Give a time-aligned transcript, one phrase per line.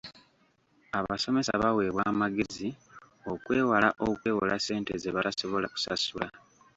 [0.97, 2.67] Abasomesa baweebwa amagezi
[3.31, 6.27] okwewala okwewola ssente ze batasobola kusasula.